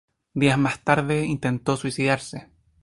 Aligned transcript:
Días 0.33 0.57
más 0.57 0.83
tarde, 0.83 1.27
intentó 1.27 1.77
suicidarse. 1.77 2.49